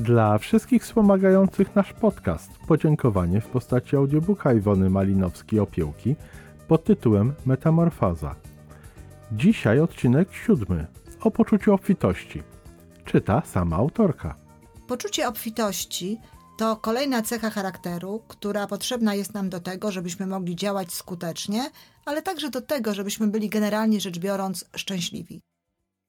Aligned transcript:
Dla 0.00 0.38
wszystkich 0.38 0.82
wspomagających 0.82 1.74
nasz 1.74 1.92
podcast 1.92 2.50
podziękowanie 2.68 3.40
w 3.40 3.46
postaci 3.46 3.96
audiobooka 3.96 4.52
Iwony 4.52 4.90
Malinowskiej-Opiełki 4.90 6.14
pod 6.68 6.84
tytułem 6.84 7.34
Metamorfoza. 7.46 8.34
Dzisiaj 9.32 9.80
odcinek 9.80 10.28
siódmy 10.32 10.86
o 11.20 11.30
poczuciu 11.30 11.74
obfitości. 11.74 12.42
Czyta 13.04 13.42
sama 13.46 13.76
autorka. 13.76 14.36
Poczucie 14.88 15.28
obfitości 15.28 16.20
to 16.58 16.76
kolejna 16.76 17.22
cecha 17.22 17.50
charakteru, 17.50 18.22
która 18.28 18.66
potrzebna 18.66 19.14
jest 19.14 19.34
nam 19.34 19.48
do 19.48 19.60
tego, 19.60 19.92
żebyśmy 19.92 20.26
mogli 20.26 20.56
działać 20.56 20.92
skutecznie, 20.92 21.70
ale 22.04 22.22
także 22.22 22.50
do 22.50 22.60
tego, 22.60 22.94
żebyśmy 22.94 23.26
byli 23.28 23.48
generalnie 23.48 24.00
rzecz 24.00 24.18
biorąc 24.18 24.64
szczęśliwi. 24.76 25.42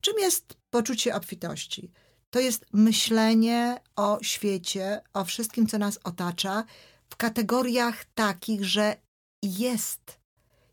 Czym 0.01 0.13
jest 0.19 0.57
poczucie 0.69 1.15
obfitości? 1.15 1.91
To 2.31 2.39
jest 2.39 2.65
myślenie 2.73 3.79
o 3.95 4.19
świecie, 4.21 5.01
o 5.13 5.25
wszystkim, 5.25 5.67
co 5.67 5.77
nas 5.77 5.99
otacza, 6.03 6.63
w 7.09 7.15
kategoriach 7.15 8.05
takich, 8.05 8.65
że 8.65 8.95
jest. 9.41 10.19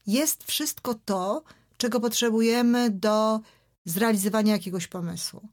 Jest 0.07 0.45
wszystko 0.45 0.95
to, 0.95 1.43
czego 1.77 2.01
potrzebujemy 2.01 2.91
do 2.91 3.41
zrealizowania 3.85 4.53
jakiegoś 4.53 4.87
pomysłu. 4.87 5.49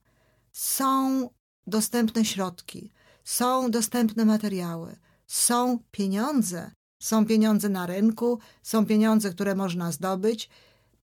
Są 0.51 1.29
dostępne 1.67 2.25
środki, 2.25 2.91
są 3.23 3.71
dostępne 3.71 4.25
materiały, 4.25 4.95
są 5.27 5.79
pieniądze, 5.91 6.71
są 7.01 7.25
pieniądze 7.25 7.69
na 7.69 7.85
rynku, 7.85 8.39
są 8.63 8.85
pieniądze, 8.85 9.29
które 9.29 9.55
można 9.55 9.91
zdobyć. 9.91 10.49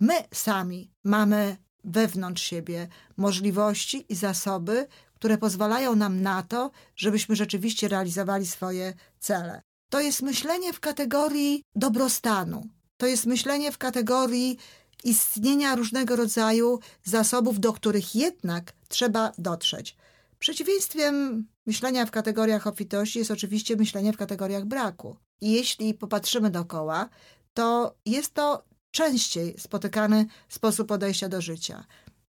My 0.01 0.15
sami 0.33 0.91
mamy 1.05 1.57
wewnątrz 1.85 2.43
siebie 2.43 2.89
możliwości 3.17 4.07
i 4.09 4.15
zasoby, 4.15 4.87
które 5.15 5.39
pozwalają 5.39 5.97
nam 5.97 6.23
na 6.23 6.43
to, 6.43 6.71
żebyśmy 6.97 7.37
rzeczywiście 7.37 7.89
realizowali 7.89 8.47
swoje 8.47 8.95
cele. 9.21 9.63
To 9.89 10.01
jest 10.01 10.23
myślenie 10.23 10.73
w 10.73 10.81
kategorii 10.81 11.63
dobrostanu. 11.77 12.69
To 12.97 13.07
jest 13.07 13.27
myślenie 13.27 13.73
w 13.73 13.79
kategorii 13.79 14.59
istnienia 15.05 15.75
różnego 15.77 16.17
rodzaju 16.17 16.79
zasobów, 17.05 17.61
do 17.61 17.73
których 17.73 18.15
jednak 18.15 18.73
trzeba 18.89 19.33
dotrzeć. 19.39 19.97
Przeciwieństwem 20.39 21.47
myślenia 21.67 22.07
w 22.07 22.11
kategoriach 22.11 22.67
obfitości 22.67 23.19
jest 23.19 23.31
oczywiście 23.31 23.77
myślenie 23.77 24.13
w 24.13 24.17
kategoriach 24.17 24.65
braku. 24.65 25.17
I 25.41 25.53
jeśli 25.53 25.95
popatrzymy 25.95 26.51
dookoła, 26.51 27.09
to 27.55 27.95
jest 28.07 28.35
to 28.35 28.65
częściej 28.93 29.55
spotykany 29.59 30.27
sposób 30.49 30.89
podejścia 30.89 31.29
do 31.29 31.41
życia. 31.41 31.85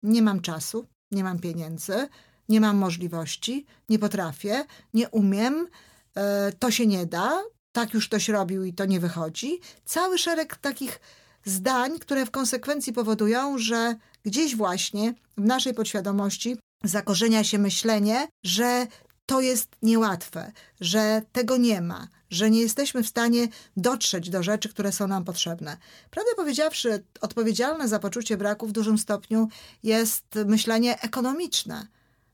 Nie 0.03 0.21
mam 0.21 0.41
czasu, 0.41 0.87
nie 1.11 1.23
mam 1.23 1.39
pieniędzy, 1.39 2.07
nie 2.49 2.61
mam 2.61 2.77
możliwości, 2.77 3.65
nie 3.89 3.99
potrafię, 3.99 4.65
nie 4.93 5.09
umiem, 5.09 5.67
e, 6.15 6.51
to 6.59 6.71
się 6.71 6.87
nie 6.87 7.05
da, 7.05 7.41
tak 7.71 7.93
już 7.93 8.07
ktoś 8.07 8.29
robił 8.29 8.63
i 8.63 8.73
to 8.73 8.85
nie 8.85 8.99
wychodzi. 8.99 9.59
Cały 9.85 10.17
szereg 10.17 10.55
takich 10.55 10.99
zdań, 11.45 11.99
które 11.99 12.25
w 12.25 12.31
konsekwencji 12.31 12.93
powodują, 12.93 13.57
że 13.57 13.95
gdzieś 14.25 14.55
właśnie 14.55 15.13
w 15.37 15.41
naszej 15.41 15.73
podświadomości 15.73 16.57
zakorzenia 16.83 17.43
się 17.43 17.57
myślenie, 17.57 18.27
że 18.43 18.87
to 19.31 19.41
jest 19.41 19.75
niełatwe, 19.81 20.51
że 20.81 21.21
tego 21.31 21.57
nie 21.57 21.81
ma, 21.81 22.07
że 22.29 22.49
nie 22.49 22.61
jesteśmy 22.61 23.03
w 23.03 23.07
stanie 23.07 23.47
dotrzeć 23.77 24.29
do 24.29 24.43
rzeczy, 24.43 24.69
które 24.69 24.91
są 24.91 25.07
nam 25.07 25.23
potrzebne. 25.23 25.77
Prawdę 26.09 26.31
powiedziawszy, 26.35 27.03
odpowiedzialne 27.21 27.87
za 27.87 27.99
poczucie 27.99 28.37
braku 28.37 28.67
w 28.67 28.71
dużym 28.71 28.97
stopniu 28.97 29.47
jest 29.83 30.25
myślenie 30.45 31.01
ekonomiczne. 31.01 31.87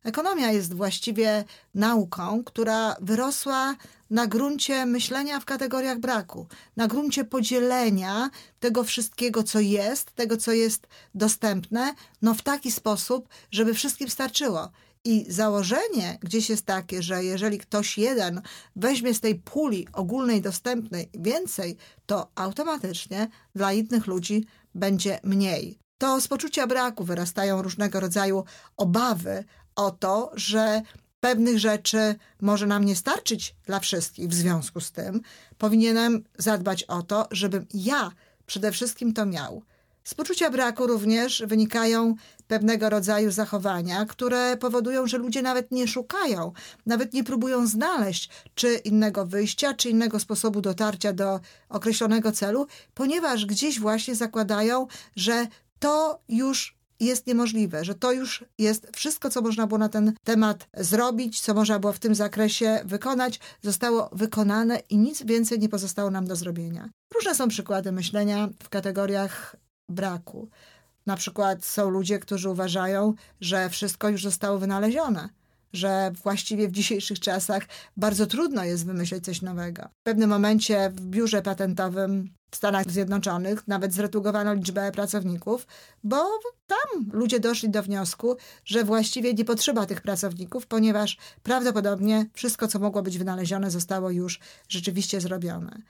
Ekonomia 0.03 0.51
jest 0.51 0.73
właściwie 0.73 1.45
nauką, 1.75 2.43
która 2.43 2.95
wyrosła 3.01 3.75
na 4.09 4.27
gruncie 4.27 4.85
myślenia 4.85 5.39
w 5.39 5.45
kategoriach 5.45 5.99
braku, 5.99 6.47
na 6.75 6.87
gruncie 6.87 7.25
podzielenia 7.25 8.29
tego 8.59 8.83
wszystkiego, 8.83 9.43
co 9.43 9.59
jest, 9.59 10.11
tego, 10.11 10.37
co 10.37 10.51
jest 10.51 10.87
dostępne, 11.15 11.93
no 12.21 12.33
w 12.33 12.41
taki 12.41 12.71
sposób, 12.71 13.29
żeby 13.51 13.73
wszystkim 13.73 14.09
starczyło. 14.09 14.71
I 15.07 15.25
założenie 15.29 16.18
gdzieś 16.22 16.50
jest 16.50 16.66
takie, 16.66 17.03
że 17.03 17.23
jeżeli 17.23 17.57
ktoś 17.57 17.97
jeden 17.97 18.41
weźmie 18.75 19.13
z 19.13 19.19
tej 19.19 19.35
puli 19.35 19.88
ogólnej, 19.94 20.41
dostępnej 20.41 21.09
więcej, 21.13 21.78
to 22.06 22.31
automatycznie 22.35 23.28
dla 23.56 23.73
innych 23.73 24.07
ludzi 24.07 24.45
będzie 24.75 25.19
mniej. 25.23 25.79
To 25.97 26.22
z 26.22 26.28
poczucia 26.28 26.68
braku 26.68 27.03
wyrastają 27.03 27.62
różnego 27.62 28.00
rodzaju 28.00 28.44
obawy 28.78 29.44
o 29.75 29.91
to, 29.91 30.31
że 30.35 30.81
pewnych 31.19 31.59
rzeczy 31.59 32.16
może 32.41 32.68
nam 32.68 32.85
nie 32.85 32.95
starczyć 32.95 33.56
dla 33.66 33.79
wszystkich. 33.79 34.28
W 34.28 34.34
związku 34.34 34.81
z 34.81 34.91
tym 34.91 35.22
powinienem 35.57 36.24
zadbać 36.38 36.84
o 36.84 37.01
to, 37.01 37.28
żebym 37.31 37.66
ja 37.74 38.12
przede 38.45 38.72
wszystkim 38.72 39.13
to 39.13 39.25
miał. 39.25 39.63
Z 40.07 40.13
poczucia 40.13 40.50
braku 40.50 40.88
również 40.88 41.44
wynikają 41.47 42.16
pewnego 42.47 42.90
rodzaju 42.90 43.31
zachowania, 43.31 44.06
które 44.06 44.57
powodują, 44.57 45.07
że 45.07 45.18
ludzie 45.18 45.41
nawet 45.41 45.72
nie 45.72 45.88
szukają, 45.88 46.51
nawet 46.85 47.13
nie 47.13 47.23
próbują 47.23 47.68
znaleźć 47.68 48.29
czy 48.56 48.75
innego 48.75 49.25
wyjścia, 49.25 49.73
czy 49.73 49.90
innego 49.90 50.19
sposobu 50.19 50.62
dotarcia 50.62 51.13
do 51.13 51.40
określonego 51.69 52.31
celu, 52.31 52.68
ponieważ 52.94 53.45
gdzieś 53.45 53.79
właśnie 53.79 54.16
zakładają, 54.16 54.88
że 55.16 55.47
to 55.79 56.19
już 56.29 56.78
jest 57.00 57.28
niemożliwe, 57.28 57.85
że 57.85 57.95
to 57.95 58.12
już 58.12 58.45
jest 58.57 58.88
wszystko, 58.95 59.29
co 59.29 59.41
można 59.41 59.68
było 59.68 59.78
na 59.78 59.89
ten 59.89 60.13
temat 60.24 60.68
zrobić, 60.78 61.41
co 61.41 61.53
można 61.53 61.79
było 61.79 61.94
w 61.94 62.00
tym 62.00 62.16
zakresie 62.16 62.79
wykonać, 62.85 63.39
zostało 63.62 64.09
wykonane 64.12 64.81
i 64.89 64.97
nic 64.97 65.24
więcej 65.24 65.59
nie 65.59 65.69
pozostało 65.69 66.12
nam 66.12 66.28
do 66.28 66.35
zrobienia. 66.35 66.89
Różne 67.16 67.35
są 67.35 67.47
przykłady 67.47 67.91
myślenia 67.91 68.50
w 68.63 68.69
kategoriach 68.69 69.56
braku. 69.89 70.49
Na 71.05 71.15
przykład 71.15 71.65
są 71.65 71.89
ludzie, 71.89 72.19
którzy 72.19 72.49
uważają, 72.49 73.13
że 73.41 73.69
wszystko 73.69 74.09
już 74.09 74.23
zostało 74.23 74.59
wynalezione, 74.59 75.29
że 75.73 76.11
właściwie 76.23 76.67
w 76.67 76.71
dzisiejszych 76.71 77.19
czasach 77.19 77.63
bardzo 77.97 78.27
trudno 78.27 78.63
jest 78.63 78.85
wymyśleć 78.85 79.25
coś 79.25 79.41
nowego. 79.41 79.89
W 80.01 80.03
pewnym 80.03 80.29
momencie 80.29 80.89
w 80.89 81.01
biurze 81.01 81.41
patentowym 81.41 82.29
w 82.51 82.55
Stanach 82.55 82.91
Zjednoczonych 82.91 83.67
nawet 83.67 83.93
zredukowano 83.93 84.53
liczbę 84.53 84.91
pracowników, 84.91 85.67
bo 86.03 86.25
tam 86.67 87.09
ludzie 87.11 87.39
doszli 87.39 87.69
do 87.69 87.83
wniosku, 87.83 88.37
że 88.65 88.83
właściwie 88.83 89.33
nie 89.33 89.45
potrzeba 89.45 89.85
tych 89.85 90.01
pracowników, 90.01 90.67
ponieważ 90.67 91.17
prawdopodobnie 91.43 92.25
wszystko, 92.33 92.67
co 92.67 92.79
mogło 92.79 93.01
być 93.01 93.17
wynalezione, 93.17 93.71
zostało 93.71 94.11
już 94.11 94.39
rzeczywiście 94.69 95.21
zrobione. 95.21 95.81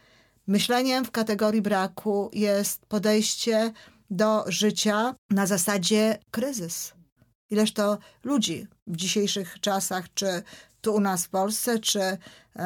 Myśleniem 0.48 1.06
w 1.06 1.12
kategorii 1.12 1.62
braku 1.62 2.30
jest 2.34 2.86
podejście 2.86 3.74
do 4.10 4.44
życia 4.48 5.16
na 5.30 5.46
zasadzie 5.46 6.18
kryzys. 6.32 6.94
Ileż 7.50 7.74
to 7.74 7.98
ludzi 8.24 8.68
w 8.88 8.96
dzisiejszych 8.96 9.60
czasach, 9.60 10.14
czy 10.14 10.44
tu 10.82 10.96
u 10.96 11.00
nas 11.00 11.26
w 11.26 11.30
Polsce, 11.30 11.80
czy 11.80 12.00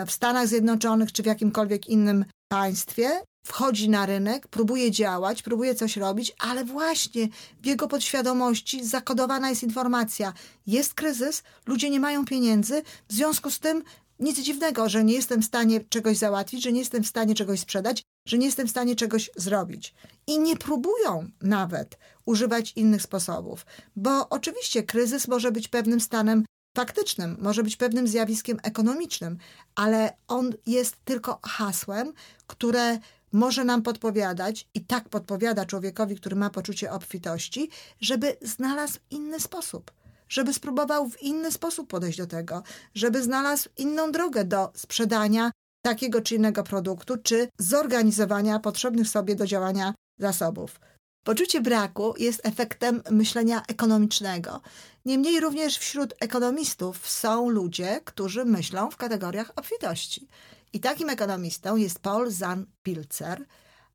w 0.07 0.11
Stanach 0.11 0.47
Zjednoczonych, 0.47 1.11
czy 1.11 1.23
w 1.23 1.25
jakimkolwiek 1.25 1.87
innym 1.87 2.25
państwie, 2.47 3.21
wchodzi 3.45 3.89
na 3.89 4.05
rynek, 4.05 4.47
próbuje 4.47 4.91
działać, 4.91 5.43
próbuje 5.43 5.75
coś 5.75 5.97
robić, 5.97 6.33
ale 6.39 6.65
właśnie 6.65 7.27
w 7.61 7.65
jego 7.65 7.87
podświadomości 7.87 8.85
zakodowana 8.85 9.49
jest 9.49 9.63
informacja: 9.63 10.33
jest 10.67 10.93
kryzys, 10.93 11.43
ludzie 11.65 11.89
nie 11.89 11.99
mają 11.99 12.25
pieniędzy, 12.25 12.81
w 13.07 13.13
związku 13.13 13.51
z 13.51 13.59
tym 13.59 13.83
nic 14.21 14.39
dziwnego, 14.39 14.89
że 14.89 15.03
nie 15.03 15.13
jestem 15.13 15.41
w 15.41 15.45
stanie 15.45 15.79
czegoś 15.89 16.17
załatwić, 16.17 16.63
że 16.63 16.71
nie 16.71 16.79
jestem 16.79 17.03
w 17.03 17.07
stanie 17.07 17.35
czegoś 17.35 17.59
sprzedać, 17.59 18.03
że 18.27 18.37
nie 18.37 18.45
jestem 18.45 18.67
w 18.67 18.71
stanie 18.71 18.95
czegoś 18.95 19.29
zrobić. 19.35 19.93
I 20.27 20.39
nie 20.39 20.57
próbują 20.57 21.29
nawet 21.41 21.97
używać 22.25 22.73
innych 22.75 23.01
sposobów, 23.01 23.65
bo 23.95 24.29
oczywiście 24.29 24.83
kryzys 24.83 25.27
może 25.27 25.51
być 25.51 25.67
pewnym 25.67 25.99
stanem 25.99 26.45
faktycznym, 26.77 27.37
może 27.41 27.63
być 27.63 27.75
pewnym 27.75 28.07
zjawiskiem 28.07 28.57
ekonomicznym, 28.63 29.37
ale 29.75 30.13
on 30.27 30.53
jest 30.65 30.95
tylko 31.05 31.39
hasłem, 31.43 32.13
które 32.47 32.99
może 33.31 33.63
nam 33.63 33.81
podpowiadać 33.81 34.67
i 34.73 34.81
tak 34.85 35.09
podpowiada 35.09 35.65
człowiekowi, 35.65 36.15
który 36.15 36.35
ma 36.35 36.49
poczucie 36.49 36.91
obfitości, 36.91 37.69
żeby 38.01 38.37
znalazł 38.41 38.99
inny 39.09 39.39
sposób 39.39 39.91
żeby 40.31 40.53
spróbował 40.53 41.09
w 41.09 41.21
inny 41.21 41.51
sposób 41.51 41.87
podejść 41.87 42.17
do 42.17 42.27
tego, 42.27 42.63
żeby 42.95 43.23
znalazł 43.23 43.69
inną 43.77 44.11
drogę 44.11 44.45
do 44.45 44.71
sprzedania 44.75 45.51
takiego 45.81 46.21
czy 46.21 46.35
innego 46.35 46.63
produktu, 46.63 47.17
czy 47.17 47.47
zorganizowania 47.59 48.59
potrzebnych 48.59 49.09
sobie 49.09 49.35
do 49.35 49.47
działania 49.47 49.93
zasobów. 50.19 50.79
Poczucie 51.23 51.61
braku 51.61 52.13
jest 52.17 52.41
efektem 52.43 53.01
myślenia 53.11 53.61
ekonomicznego. 53.67 54.61
Niemniej 55.05 55.39
również 55.39 55.77
wśród 55.77 56.13
ekonomistów 56.19 57.09
są 57.09 57.49
ludzie, 57.49 58.01
którzy 58.05 58.45
myślą 58.45 58.91
w 58.91 58.97
kategoriach 58.97 59.51
obfitości. 59.55 60.27
I 60.73 60.79
takim 60.79 61.09
ekonomistą 61.09 61.75
jest 61.75 61.99
Paul 61.99 62.31
Zan 62.31 62.65
Pilzer, 62.83 63.45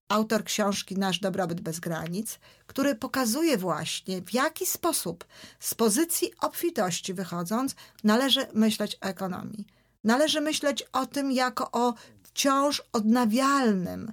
autor 0.08 0.44
książki 0.44 0.98
Nasz 0.98 1.18
dobrobyt 1.18 1.60
bez 1.60 1.80
granic, 1.80 2.38
który 2.66 2.94
pokazuje 2.94 3.58
właśnie, 3.58 4.22
w 4.22 4.34
jaki 4.34 4.66
sposób 4.66 5.24
z 5.60 5.74
pozycji 5.74 6.32
obfitości 6.40 7.14
wychodząc 7.14 7.74
należy 8.04 8.46
myśleć 8.54 8.94
o 8.94 9.06
ekonomii. 9.06 9.66
Należy 10.04 10.40
myśleć 10.40 10.84
o 10.92 11.06
tym 11.06 11.32
jako 11.32 11.70
o 11.70 11.94
wciąż 12.22 12.82
odnawialnym 12.92 14.12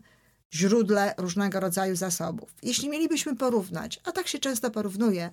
źródle 0.53 1.13
różnego 1.17 1.59
rodzaju 1.59 1.95
zasobów. 1.95 2.49
Jeśli 2.63 2.89
mielibyśmy 2.89 3.35
porównać, 3.35 3.99
a 4.03 4.11
tak 4.11 4.27
się 4.27 4.39
często 4.39 4.71
porównuje 4.71 5.29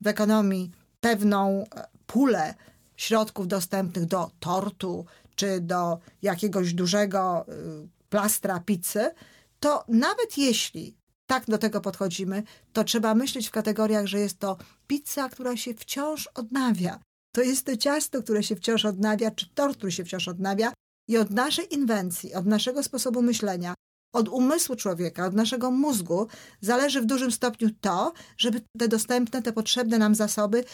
w 0.00 0.06
ekonomii, 0.06 0.70
pewną 1.00 1.64
e, 1.74 1.88
pulę 2.06 2.54
środków 2.96 3.48
dostępnych 3.48 4.06
do 4.06 4.30
tortu 4.40 5.06
czy 5.34 5.60
do 5.60 5.98
jakiegoś 6.22 6.74
dużego 6.74 7.46
y, 7.48 7.88
plastra 8.10 8.60
pizzy, 8.60 9.10
to 9.64 9.84
nawet 9.88 10.38
jeśli 10.38 10.96
tak 11.26 11.46
do 11.46 11.58
tego 11.58 11.80
podchodzimy, 11.80 12.42
to 12.72 12.84
trzeba 12.84 13.14
myśleć 13.14 13.48
w 13.48 13.50
kategoriach, 13.50 14.06
że 14.06 14.20
jest 14.20 14.38
to 14.38 14.56
pizza, 14.86 15.28
która 15.28 15.56
się 15.56 15.74
wciąż 15.74 16.26
odnawia. 16.34 17.00
To 17.34 17.42
jest 17.42 17.66
to 17.66 17.76
ciasto, 17.76 18.22
które 18.22 18.42
się 18.42 18.56
wciąż 18.56 18.84
odnawia, 18.84 19.30
czy 19.30 19.48
tort, 19.54 19.76
który 19.76 19.92
się 19.92 20.04
wciąż 20.04 20.28
odnawia. 20.28 20.72
I 21.08 21.18
od 21.18 21.30
naszej 21.30 21.74
inwencji, 21.74 22.34
od 22.34 22.46
naszego 22.46 22.82
sposobu 22.82 23.22
myślenia, 23.22 23.74
od 24.14 24.28
umysłu 24.28 24.76
człowieka, 24.76 25.26
od 25.26 25.34
naszego 25.34 25.70
mózgu 25.70 26.28
zależy 26.60 27.00
w 27.00 27.06
dużym 27.06 27.32
stopniu 27.32 27.70
to, 27.80 28.12
żeby 28.36 28.60
te 28.78 28.88
dostępne, 28.88 29.42
te 29.42 29.52
potrzebne 29.52 29.98
nam 29.98 30.14
zasoby 30.14 30.64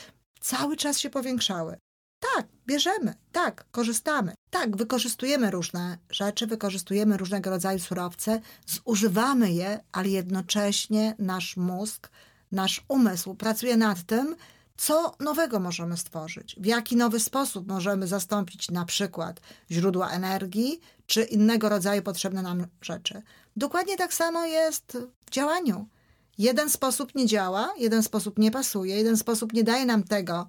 cały 0.41 0.77
czas 0.77 0.99
się 0.99 1.11
powiększały. 1.11 1.77
Tak, 2.21 2.47
bierzemy, 2.67 3.15
tak, 3.33 3.65
korzystamy, 3.71 4.35
tak, 4.51 4.77
wykorzystujemy 4.77 5.51
różne 5.51 5.99
rzeczy, 6.11 6.47
wykorzystujemy 6.47 7.17
różnego 7.17 7.51
rodzaju 7.51 7.79
surowce, 7.79 8.41
zużywamy 8.67 9.53
je, 9.53 9.81
ale 9.93 10.09
jednocześnie 10.09 11.15
nasz 11.19 11.57
mózg, 11.57 12.11
nasz 12.53 12.85
umysł 12.89 13.35
pracuje 13.35 13.77
nad 13.77 14.03
tym, 14.03 14.37
co 14.77 15.17
nowego 15.21 15.61
możemy 15.61 15.97
stworzyć, 15.97 16.57
w 16.59 16.67
jaki 16.67 16.97
nowy 16.97 17.21
sposób 17.21 17.69
możemy 17.69 18.07
zastąpić 18.07 18.71
na 18.71 18.85
przykład 18.85 19.41
źródła 19.71 20.11
energii 20.11 20.81
czy 21.07 21.23
innego 21.23 21.69
rodzaju 21.69 22.03
potrzebne 22.03 22.43
nam 22.43 22.67
rzeczy. 22.83 23.23
Dokładnie 23.57 23.97
tak 23.97 24.15
samo 24.15 24.47
jest 24.47 24.99
w 25.27 25.31
działaniu. 25.31 25.89
Jeden 26.39 26.71
sposób 26.71 27.15
nie 27.15 27.27
działa, 27.27 27.75
jeden 27.79 28.03
sposób 28.03 28.39
nie 28.39 28.51
pasuje, 28.51 28.97
jeden 28.97 29.17
sposób 29.17 29.53
nie 29.53 29.65
daje 29.65 29.87
nam 29.87 30.03
tego, 30.03 30.49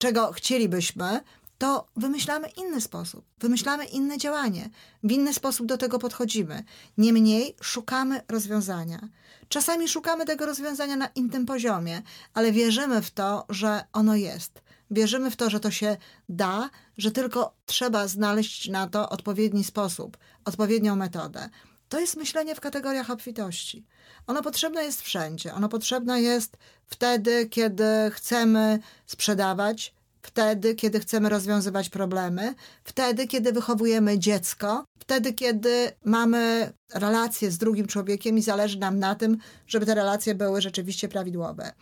czego 0.00 0.32
chcielibyśmy, 0.32 1.20
to 1.58 1.86
wymyślamy 1.96 2.48
inny 2.48 2.80
sposób, 2.80 3.24
wymyślamy 3.40 3.84
inne 3.84 4.18
działanie, 4.18 4.70
w 5.02 5.12
inny 5.12 5.34
sposób 5.34 5.66
do 5.66 5.78
tego 5.78 5.98
podchodzimy. 5.98 6.64
Niemniej 6.98 7.56
szukamy 7.62 8.20
rozwiązania. 8.28 9.08
Czasami 9.48 9.88
szukamy 9.88 10.24
tego 10.24 10.46
rozwiązania 10.46 10.96
na 10.96 11.06
innym 11.06 11.46
poziomie, 11.46 12.02
ale 12.34 12.52
wierzymy 12.52 13.02
w 13.02 13.10
to, 13.10 13.46
że 13.48 13.84
ono 13.92 14.16
jest. 14.16 14.62
Wierzymy 14.90 15.30
w 15.30 15.36
to, 15.36 15.50
że 15.50 15.60
to 15.60 15.70
się 15.70 15.96
da, 16.28 16.70
że 16.98 17.10
tylko 17.10 17.54
trzeba 17.66 18.08
znaleźć 18.08 18.68
na 18.68 18.88
to 18.88 19.10
odpowiedni 19.10 19.64
sposób, 19.64 20.16
odpowiednią 20.44 20.96
metodę. 20.96 21.48
To 21.90 22.00
jest 22.00 22.16
myślenie 22.16 22.54
w 22.54 22.60
kategoriach 22.60 23.10
obfitości. 23.10 23.86
Ono 24.26 24.42
potrzebne 24.42 24.84
jest 24.84 25.02
wszędzie. 25.02 25.54
Ono 25.54 25.68
potrzebne 25.68 26.22
jest 26.22 26.56
wtedy, 26.86 27.48
kiedy 27.48 27.84
chcemy 28.10 28.78
sprzedawać, 29.06 29.94
wtedy, 30.22 30.74
kiedy 30.74 31.00
chcemy 31.00 31.28
rozwiązywać 31.28 31.88
problemy, 31.88 32.54
wtedy, 32.84 33.26
kiedy 33.26 33.52
wychowujemy 33.52 34.18
dziecko, 34.18 34.84
wtedy, 34.98 35.32
kiedy 35.32 35.92
mamy 36.04 36.72
relacje 36.94 37.50
z 37.50 37.58
drugim 37.58 37.86
człowiekiem 37.86 38.38
i 38.38 38.42
zależy 38.42 38.78
nam 38.78 38.98
na 38.98 39.14
tym, 39.14 39.38
żeby 39.66 39.86
te 39.86 39.94
relacje 39.94 40.34
były 40.34 40.62
rzeczywiście 40.62 41.08
prawidłowe. 41.08 41.72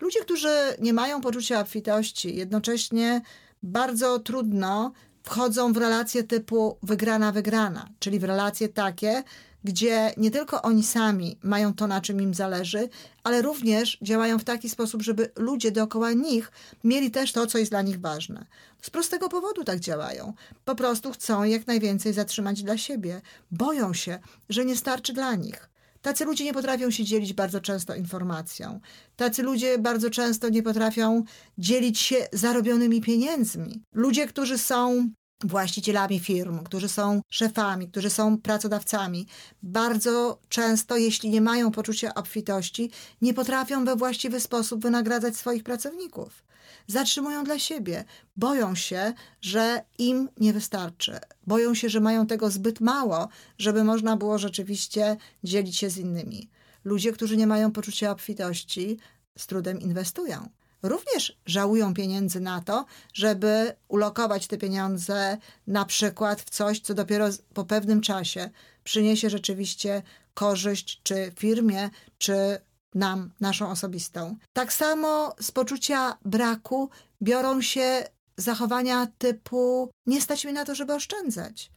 Ludzie, 0.00 0.20
którzy 0.20 0.50
nie 0.78 0.92
mają 0.92 1.20
poczucia 1.20 1.60
obfitości, 1.60 2.36
jednocześnie 2.36 3.22
bardzo 3.62 4.18
trudno 4.18 4.92
wchodzą 5.22 5.72
w 5.72 5.76
relacje 5.76 6.22
typu 6.22 6.78
wygrana-wygrana, 6.82 7.88
czyli 7.98 8.18
w 8.18 8.24
relacje 8.24 8.68
takie, 8.68 9.22
gdzie 9.68 10.12
nie 10.16 10.30
tylko 10.30 10.62
oni 10.62 10.82
sami 10.82 11.38
mają 11.42 11.74
to, 11.74 11.86
na 11.86 12.00
czym 12.00 12.20
im 12.20 12.34
zależy, 12.34 12.88
ale 13.24 13.42
również 13.42 13.98
działają 14.02 14.38
w 14.38 14.44
taki 14.44 14.68
sposób, 14.68 15.02
żeby 15.02 15.30
ludzie 15.36 15.70
dookoła 15.70 16.12
nich 16.12 16.52
mieli 16.84 17.10
też 17.10 17.32
to, 17.32 17.46
co 17.46 17.58
jest 17.58 17.70
dla 17.70 17.82
nich 17.82 18.00
ważne. 18.00 18.46
Z 18.82 18.90
prostego 18.90 19.28
powodu 19.28 19.64
tak 19.64 19.80
działają. 19.80 20.32
Po 20.64 20.74
prostu 20.74 21.12
chcą 21.12 21.44
jak 21.44 21.66
najwięcej 21.66 22.12
zatrzymać 22.12 22.62
dla 22.62 22.78
siebie. 22.78 23.20
Boją 23.50 23.94
się, 23.94 24.18
że 24.48 24.64
nie 24.64 24.76
starczy 24.76 25.12
dla 25.12 25.34
nich. 25.34 25.68
Tacy 26.02 26.24
ludzie 26.24 26.44
nie 26.44 26.52
potrafią 26.52 26.90
się 26.90 27.04
dzielić 27.04 27.32
bardzo 27.32 27.60
często 27.60 27.94
informacją. 27.94 28.80
Tacy 29.16 29.42
ludzie 29.42 29.78
bardzo 29.78 30.10
często 30.10 30.48
nie 30.48 30.62
potrafią 30.62 31.24
dzielić 31.58 31.98
się 31.98 32.16
zarobionymi 32.32 33.00
pieniędzmi. 33.00 33.82
Ludzie, 33.94 34.26
którzy 34.26 34.58
są 34.58 35.10
właścicielami 35.44 36.20
firm, 36.20 36.64
którzy 36.64 36.88
są 36.88 37.20
szefami, 37.30 37.88
którzy 37.88 38.10
są 38.10 38.38
pracodawcami, 38.38 39.26
bardzo 39.62 40.38
często, 40.48 40.96
jeśli 40.96 41.30
nie 41.30 41.40
mają 41.40 41.70
poczucia 41.70 42.14
obfitości, 42.14 42.90
nie 43.22 43.34
potrafią 43.34 43.84
we 43.84 43.96
właściwy 43.96 44.40
sposób 44.40 44.82
wynagradzać 44.82 45.36
swoich 45.36 45.62
pracowników. 45.62 46.44
Zatrzymują 46.86 47.44
dla 47.44 47.58
siebie, 47.58 48.04
boją 48.36 48.74
się, 48.74 49.12
że 49.40 49.82
im 49.98 50.28
nie 50.40 50.52
wystarczy, 50.52 51.18
boją 51.46 51.74
się, 51.74 51.88
że 51.88 52.00
mają 52.00 52.26
tego 52.26 52.50
zbyt 52.50 52.80
mało, 52.80 53.28
żeby 53.58 53.84
można 53.84 54.16
było 54.16 54.38
rzeczywiście 54.38 55.16
dzielić 55.44 55.76
się 55.76 55.90
z 55.90 55.98
innymi. 55.98 56.50
Ludzie, 56.84 57.12
którzy 57.12 57.36
nie 57.36 57.46
mają 57.46 57.72
poczucia 57.72 58.10
obfitości, 58.10 58.98
z 59.38 59.46
trudem 59.46 59.80
inwestują 59.80 60.48
również 60.82 61.38
żałują 61.46 61.94
pieniędzy 61.94 62.40
na 62.40 62.60
to, 62.60 62.84
żeby 63.12 63.72
ulokować 63.88 64.46
te 64.46 64.58
pieniądze 64.58 65.38
na 65.66 65.84
przykład 65.84 66.40
w 66.40 66.50
coś, 66.50 66.80
co 66.80 66.94
dopiero 66.94 67.28
po 67.54 67.64
pewnym 67.64 68.00
czasie 68.00 68.50
przyniesie 68.84 69.30
rzeczywiście 69.30 70.02
korzyść 70.34 71.00
czy 71.02 71.32
firmie, 71.38 71.90
czy 72.18 72.60
nam, 72.94 73.30
naszą 73.40 73.70
osobistą. 73.70 74.36
Tak 74.52 74.72
samo 74.72 75.34
z 75.40 75.50
poczucia 75.50 76.18
braku 76.24 76.90
biorą 77.22 77.62
się 77.62 78.04
zachowania 78.36 79.06
typu 79.18 79.90
nie 80.06 80.20
stać 80.20 80.44
mi 80.44 80.52
na 80.52 80.64
to, 80.64 80.74
żeby 80.74 80.94
oszczędzać. 80.94 81.70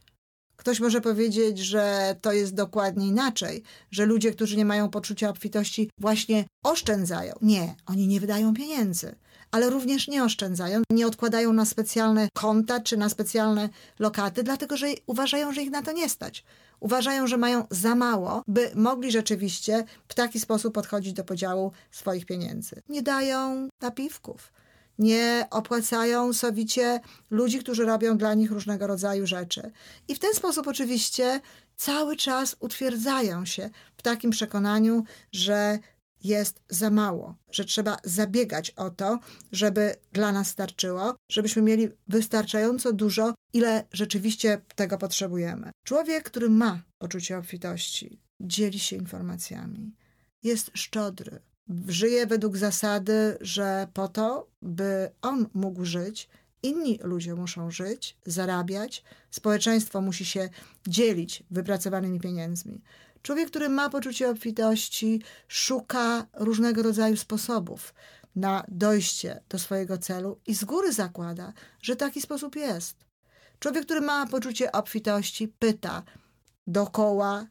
Ktoś 0.62 0.80
może 0.80 1.00
powiedzieć, 1.00 1.58
że 1.58 2.16
to 2.20 2.32
jest 2.32 2.54
dokładnie 2.54 3.06
inaczej, 3.06 3.62
że 3.90 4.06
ludzie, 4.06 4.32
którzy 4.32 4.56
nie 4.56 4.64
mają 4.64 4.90
poczucia 4.90 5.28
obfitości, 5.28 5.90
właśnie 5.98 6.44
oszczędzają. 6.64 7.34
Nie, 7.42 7.74
oni 7.86 8.08
nie 8.08 8.20
wydają 8.20 8.54
pieniędzy, 8.54 9.14
ale 9.50 9.70
również 9.70 10.08
nie 10.08 10.24
oszczędzają, 10.24 10.82
nie 10.90 11.06
odkładają 11.06 11.52
na 11.52 11.64
specjalne 11.64 12.28
konta 12.34 12.80
czy 12.80 12.96
na 12.96 13.08
specjalne 13.08 13.68
lokaty, 13.98 14.42
dlatego 14.42 14.76
że 14.76 14.86
uważają, 15.06 15.52
że 15.52 15.62
ich 15.62 15.70
na 15.70 15.82
to 15.82 15.92
nie 15.92 16.08
stać. 16.08 16.44
Uważają, 16.80 17.26
że 17.26 17.36
mają 17.36 17.66
za 17.70 17.94
mało, 17.94 18.42
by 18.48 18.70
mogli 18.74 19.12
rzeczywiście 19.12 19.84
w 20.08 20.14
taki 20.14 20.40
sposób 20.40 20.74
podchodzić 20.74 21.12
do 21.12 21.24
podziału 21.24 21.72
swoich 21.90 22.26
pieniędzy. 22.26 22.82
Nie 22.88 23.02
dają 23.02 23.68
napiwków 23.80 24.52
nie 24.98 25.46
opłacają 25.50 26.32
sowicie 26.32 27.00
ludzi, 27.30 27.58
którzy 27.58 27.84
robią 27.84 28.18
dla 28.18 28.34
nich 28.34 28.50
różnego 28.50 28.86
rodzaju 28.86 29.26
rzeczy. 29.26 29.70
I 30.08 30.14
w 30.14 30.18
ten 30.18 30.34
sposób 30.34 30.68
oczywiście 30.68 31.40
cały 31.76 32.16
czas 32.16 32.56
utwierdzają 32.60 33.44
się 33.44 33.70
w 33.96 34.02
takim 34.02 34.30
przekonaniu, 34.30 35.04
że 35.32 35.78
jest 36.24 36.62
za 36.68 36.90
mało, 36.90 37.34
że 37.50 37.64
trzeba 37.64 37.96
zabiegać 38.04 38.70
o 38.70 38.90
to, 38.90 39.18
żeby 39.52 39.94
dla 40.12 40.32
nas 40.32 40.48
starczyło, 40.48 41.14
żebyśmy 41.30 41.62
mieli 41.62 41.88
wystarczająco 42.08 42.92
dużo, 42.92 43.34
ile 43.52 43.84
rzeczywiście 43.92 44.60
tego 44.74 44.98
potrzebujemy. 44.98 45.70
Człowiek, 45.86 46.24
który 46.24 46.50
ma 46.50 46.82
poczucie 46.98 47.38
obfitości, 47.38 48.20
dzieli 48.40 48.78
się 48.78 48.96
informacjami, 48.96 49.96
jest 50.42 50.70
szczodry, 50.74 51.40
żyje 51.86 52.26
według 52.26 52.56
zasady, 52.56 53.38
że 53.40 53.88
po 53.94 54.08
to, 54.08 54.46
by 54.62 55.10
on 55.22 55.46
mógł 55.54 55.84
żyć, 55.84 56.28
inni 56.62 56.98
ludzie 57.02 57.34
muszą 57.34 57.70
żyć, 57.70 58.16
zarabiać, 58.26 59.04
społeczeństwo 59.30 60.00
musi 60.00 60.24
się 60.24 60.48
dzielić 60.86 61.42
wypracowanymi 61.50 62.20
pieniędzmi. 62.20 62.82
Człowiek, 63.22 63.50
który 63.50 63.68
ma 63.68 63.90
poczucie 63.90 64.30
obfitości, 64.30 65.22
szuka 65.48 66.26
różnego 66.34 66.82
rodzaju 66.82 67.16
sposobów 67.16 67.94
na 68.36 68.64
dojście 68.68 69.42
do 69.48 69.58
swojego 69.58 69.98
celu 69.98 70.40
i 70.46 70.54
z 70.54 70.64
góry 70.64 70.92
zakłada, 70.92 71.52
że 71.82 71.96
taki 71.96 72.20
sposób 72.20 72.56
jest. 72.56 72.96
Człowiek, 73.58 73.84
który 73.84 74.00
ma 74.00 74.26
poczucie 74.26 74.72
obfitości, 74.72 75.48
pyta 75.48 76.02
dookoła 76.66 77.46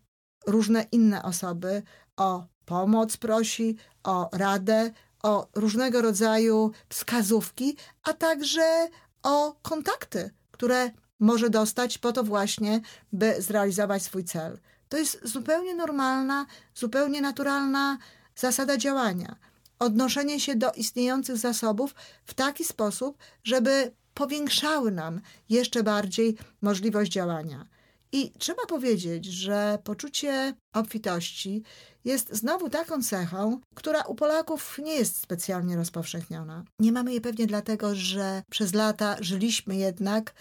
różne 0.47 0.85
inne 0.91 1.23
osoby 1.23 1.83
o 2.17 2.47
pomoc 2.65 3.17
prosi, 3.17 3.75
o 4.03 4.29
radę, 4.31 4.91
o 5.23 5.47
różnego 5.55 6.01
rodzaju 6.01 6.71
wskazówki, 6.89 7.77
a 8.03 8.13
także 8.13 8.87
o 9.23 9.55
kontakty, 9.61 10.31
które 10.51 10.91
może 11.19 11.49
dostać 11.49 11.97
po 11.97 12.11
to 12.11 12.23
właśnie, 12.23 12.81
by 13.13 13.41
zrealizować 13.41 14.03
swój 14.03 14.23
cel. 14.23 14.59
To 14.89 14.97
jest 14.97 15.19
zupełnie 15.23 15.75
normalna, 15.75 16.45
zupełnie 16.75 17.21
naturalna 17.21 17.97
zasada 18.35 18.77
działania. 18.77 19.35
Odnoszenie 19.79 20.39
się 20.39 20.55
do 20.55 20.71
istniejących 20.71 21.37
zasobów 21.37 21.95
w 22.25 22.33
taki 22.33 22.63
sposób, 22.63 23.17
żeby 23.43 23.91
powiększały 24.13 24.91
nam 24.91 25.21
jeszcze 25.49 25.83
bardziej 25.83 26.37
możliwość 26.61 27.11
działania. 27.11 27.67
I 28.11 28.31
trzeba 28.37 28.65
powiedzieć, 28.65 29.25
że 29.25 29.77
poczucie 29.83 30.53
obfitości 30.73 31.63
jest 32.05 32.35
znowu 32.35 32.69
taką 32.69 33.03
cechą, 33.03 33.59
która 33.75 34.01
u 34.03 34.15
Polaków 34.15 34.79
nie 34.83 34.95
jest 34.95 35.21
specjalnie 35.21 35.75
rozpowszechniona. 35.75 36.63
Nie 36.79 36.91
mamy 36.91 37.11
jej 37.11 37.21
pewnie 37.21 37.47
dlatego, 37.47 37.95
że 37.95 38.43
przez 38.49 38.73
lata 38.73 39.17
żyliśmy 39.19 39.75
jednak 39.75 40.33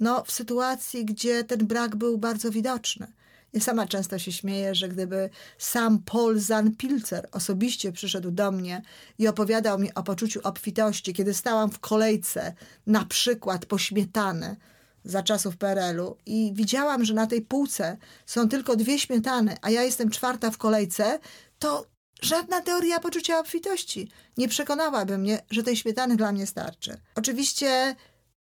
no, 0.00 0.24
w 0.24 0.32
sytuacji, 0.32 1.04
gdzie 1.04 1.44
ten 1.44 1.66
brak 1.66 1.96
był 1.96 2.18
bardzo 2.18 2.50
widoczny. 2.50 3.06
Ja 3.52 3.60
sama 3.60 3.86
często 3.86 4.18
się 4.18 4.32
śmieję, 4.32 4.74
że 4.74 4.88
gdyby 4.88 5.30
sam 5.58 5.98
Paul 5.98 6.38
Pilzer 6.78 7.28
osobiście 7.32 7.92
przyszedł 7.92 8.30
do 8.30 8.50
mnie 8.52 8.82
i 9.18 9.28
opowiadał 9.28 9.78
mi 9.78 9.94
o 9.94 10.02
poczuciu 10.02 10.40
obfitości, 10.42 11.14
kiedy 11.14 11.34
stałam 11.34 11.70
w 11.70 11.78
kolejce, 11.78 12.54
na 12.86 13.04
przykład 13.04 13.66
po 13.66 13.78
śmietany 13.78 14.56
za 15.04 15.22
czasów 15.22 15.56
PRL-u 15.56 16.16
i 16.26 16.52
widziałam, 16.54 17.04
że 17.04 17.14
na 17.14 17.26
tej 17.26 17.42
półce 17.42 17.96
są 18.26 18.48
tylko 18.48 18.76
dwie 18.76 18.98
śmietany, 18.98 19.56
a 19.62 19.70
ja 19.70 19.82
jestem 19.82 20.10
czwarta 20.10 20.50
w 20.50 20.58
kolejce, 20.58 21.18
to 21.58 21.86
żadna 22.22 22.60
teoria 22.60 23.00
poczucia 23.00 23.38
obfitości 23.38 24.10
nie 24.36 24.48
przekonałaby 24.48 25.18
mnie, 25.18 25.42
że 25.50 25.62
tej 25.62 25.76
śmietany 25.76 26.16
dla 26.16 26.32
mnie 26.32 26.46
starczy. 26.46 27.00
Oczywiście 27.14 27.96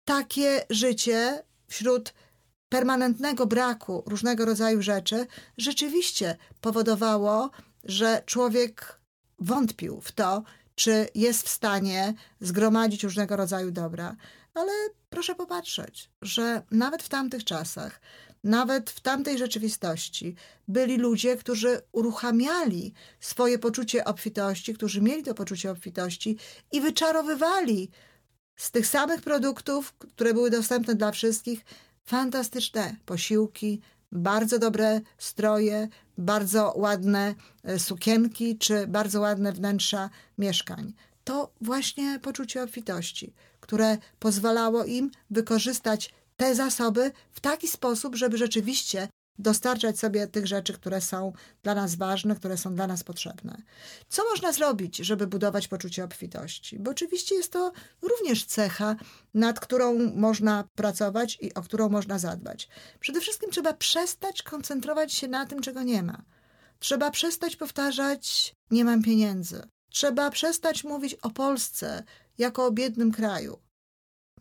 takie 0.06 0.66
życie 0.70 1.44
wśród 1.68 2.14
permanentnego 2.70 3.46
braku 3.46 4.04
różnego 4.06 4.46
rodzaju 4.46 4.82
rzeczy 4.82 5.28
rzeczywiście 5.58 6.38
powodowało, 6.62 7.50
że 7.84 8.24
człowiek 8.26 9.00
wątpił 9.40 10.02
w 10.02 10.12
to, 10.12 10.44
czy 10.76 11.08
jest 11.16 11.44
w 11.44 11.50
stanie 11.50 12.14
zgromadzić 12.40 13.04
różnego 13.04 13.36
rodzaju 13.36 13.72
dobra. 13.72 14.16
Ale 14.56 14.72
proszę 15.10 15.36
popatrzeć, 15.36 16.10
że 16.22 16.62
nawet 16.72 17.04
w 17.04 17.10
tamtych 17.10 17.44
czasach, 17.44 18.02
nawet 18.44 18.90
w 18.90 19.00
tamtej 19.00 19.38
rzeczywistości 19.38 20.36
byli 20.68 20.98
ludzie, 20.98 21.38
którzy 21.38 21.82
uruchamiali 21.92 22.94
swoje 23.20 23.60
poczucie 23.60 24.06
obfitości, 24.06 24.74
którzy 24.74 25.02
mieli 25.02 25.24
to 25.24 25.34
poczucie 25.34 25.72
obfitości 25.72 26.38
i 26.72 26.82
wyczarowywali 26.82 27.90
z 28.56 28.72
tych 28.72 28.88
samych 28.88 29.22
produktów, 29.22 29.94
które 29.94 30.34
były 30.34 30.50
dostępne 30.50 30.96
dla 30.96 31.12
wszystkich, 31.12 31.66
fantastyczne 32.06 32.96
posiłki, 33.06 33.82
bardzo 34.12 34.60
dobre 34.60 35.02
stroje, 35.18 35.88
bardzo 36.18 36.74
ładne 36.76 37.36
e, 37.64 37.80
sukienki 37.80 38.58
czy 38.58 38.88
bardzo 38.88 39.22
ładne 39.22 39.54
wnętrza 39.54 40.10
mieszkań. 40.38 40.94
To 41.26 41.52
właśnie 41.62 42.20
poczucie 42.20 42.64
obfitości, 42.64 43.34
które 43.60 43.98
pozwalało 44.20 44.86
im 44.86 45.12
wykorzystać 45.30 46.14
te 46.38 46.56
zasoby 46.56 47.12
w 47.32 47.40
taki 47.40 47.68
sposób, 47.68 48.16
żeby 48.16 48.38
rzeczywiście 48.38 49.08
dostarczać 49.40 50.00
sobie 50.00 50.28
tych 50.28 50.48
rzeczy, 50.48 50.74
które 50.74 51.02
są 51.02 51.34
dla 51.64 51.76
nas 51.76 51.96
ważne, 51.96 52.36
które 52.36 52.58
są 52.58 52.76
dla 52.76 52.88
nas 52.88 53.04
potrzebne. 53.04 53.62
Co 54.10 54.24
można 54.30 54.52
zrobić, 54.52 54.98
żeby 54.98 55.28
budować 55.28 55.68
poczucie 55.68 56.04
obfitości? 56.04 56.80
Bo 56.80 56.92
oczywiście 56.92 57.36
jest 57.36 57.52
to 57.52 57.72
również 58.02 58.46
cecha, 58.46 58.96
nad 59.34 59.60
którą 59.60 60.12
można 60.16 60.64
pracować 60.76 61.38
i 61.42 61.54
o 61.54 61.62
którą 61.62 61.90
można 61.90 62.20
zadbać. 62.20 62.70
Przede 63.00 63.22
wszystkim 63.22 63.52
trzeba 63.52 63.74
przestać 63.74 64.44
koncentrować 64.44 65.14
się 65.14 65.28
na 65.28 65.46
tym, 65.46 65.62
czego 65.62 65.84
nie 65.84 66.04
ma. 66.04 66.22
Trzeba 66.80 67.12
przestać 67.12 67.56
powtarzać: 67.56 68.56
Nie 68.72 68.86
mam 68.86 69.04
pieniędzy. 69.04 69.75
Trzeba 69.96 70.30
przestać 70.30 70.84
mówić 70.84 71.14
o 71.14 71.30
Polsce 71.30 72.04
jako 72.38 72.66
o 72.66 72.72
biednym 72.72 73.12
kraju. 73.12 73.58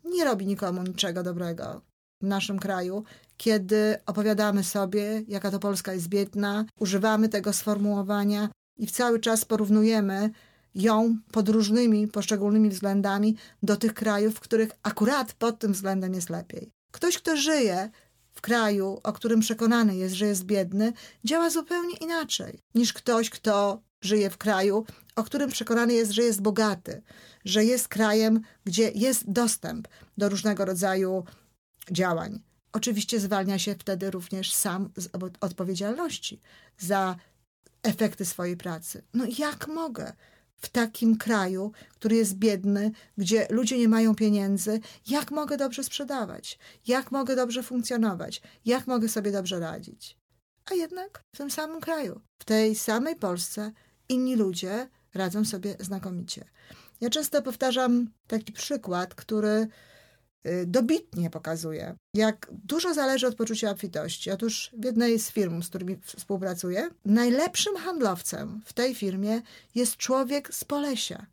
Nie 0.05 0.25
robi 0.25 0.45
nikomu 0.45 0.83
niczego 0.83 1.23
dobrego 1.23 1.81
w 2.21 2.25
naszym 2.25 2.59
kraju, 2.59 3.03
kiedy 3.37 3.97
opowiadamy 4.05 4.63
sobie, 4.63 5.23
jaka 5.27 5.51
to 5.51 5.59
Polska 5.59 5.93
jest 5.93 6.07
biedna, 6.07 6.65
używamy 6.79 7.29
tego 7.29 7.53
sformułowania 7.53 8.49
i 8.77 8.87
cały 8.87 9.19
czas 9.19 9.45
porównujemy 9.45 10.29
ją 10.75 11.17
pod 11.31 11.49
różnymi 11.49 12.07
poszczególnymi 12.07 12.69
względami 12.69 13.35
do 13.63 13.75
tych 13.77 13.93
krajów, 13.93 14.35
w 14.35 14.39
których 14.39 14.69
akurat 14.83 15.33
pod 15.33 15.59
tym 15.59 15.73
względem 15.73 16.13
jest 16.13 16.29
lepiej. 16.29 16.71
Ktoś, 16.91 17.17
kto 17.17 17.37
żyje 17.37 17.89
w 18.33 18.41
kraju, 18.41 18.99
o 19.03 19.13
którym 19.13 19.39
przekonany 19.39 19.95
jest, 19.95 20.15
że 20.15 20.25
jest 20.25 20.43
biedny, 20.43 20.93
działa 21.23 21.49
zupełnie 21.49 21.97
inaczej 21.97 22.59
niż 22.75 22.93
ktoś, 22.93 23.29
kto 23.29 23.81
żyje 24.05 24.29
w 24.29 24.37
kraju, 24.37 24.85
o 25.15 25.23
którym 25.23 25.49
przekonany 25.49 25.93
jest, 25.93 26.11
że 26.11 26.23
jest 26.23 26.41
bogaty, 26.41 27.01
że 27.45 27.65
jest 27.65 27.87
krajem, 27.87 28.41
gdzie 28.65 28.91
jest 28.95 29.31
dostęp 29.31 29.87
do 30.17 30.29
różnego 30.29 30.65
rodzaju 30.65 31.23
działań. 31.91 32.41
Oczywiście 32.71 33.19
zwalnia 33.19 33.59
się 33.59 33.75
wtedy 33.75 34.11
również 34.11 34.53
sam 34.53 34.89
z 34.95 35.09
odpowiedzialności 35.41 36.41
za 36.77 37.15
efekty 37.83 38.25
swojej 38.25 38.57
pracy. 38.57 39.03
No 39.13 39.25
jak 39.37 39.67
mogę 39.67 40.13
w 40.57 40.69
takim 40.69 41.17
kraju, 41.17 41.71
który 41.89 42.15
jest 42.15 42.33
biedny, 42.35 42.91
gdzie 43.17 43.47
ludzie 43.49 43.77
nie 43.77 43.87
mają 43.87 44.15
pieniędzy, 44.15 44.79
jak 45.07 45.31
mogę 45.31 45.57
dobrze 45.57 45.83
sprzedawać? 45.83 46.59
Jak 46.87 47.11
mogę 47.11 47.35
dobrze 47.35 47.63
funkcjonować? 47.63 48.41
Jak 48.65 48.87
mogę 48.87 49.09
sobie 49.09 49.31
dobrze 49.31 49.59
radzić? 49.59 50.17
A 50.71 50.73
jednak 50.73 51.21
w 51.35 51.37
tym 51.37 51.51
samym 51.51 51.81
kraju, 51.81 52.21
w 52.39 52.45
tej 52.45 52.75
samej 52.75 53.15
Polsce, 53.15 53.71
inni 54.09 54.35
ludzie 54.35 54.89
radzą 55.13 55.45
sobie 55.45 55.75
znakomicie. 55.79 56.45
Ja 57.01 57.09
często 57.09 57.41
powtarzam 57.41 58.09
taki 58.27 58.53
przykład, 58.53 59.15
który 59.15 59.67
Y, 60.45 60.65
dobitnie 60.65 61.29
pokazuje, 61.29 61.95
jak 62.13 62.51
dużo 62.51 62.93
zależy 62.93 63.27
od 63.27 63.35
poczucia 63.35 63.71
obfitości. 63.71 64.31
Otóż 64.31 64.71
w 64.77 64.85
jednej 64.85 65.19
z 65.19 65.31
firm, 65.31 65.63
z 65.63 65.69
którymi 65.69 65.97
współpracuję, 66.03 66.89
najlepszym 67.05 67.75
handlowcem 67.75 68.61
w 68.65 68.73
tej 68.73 68.95
firmie 68.95 69.41
jest 69.75 69.97
człowiek 69.97 70.53
z 70.53 70.63
Polesia. 70.63 71.25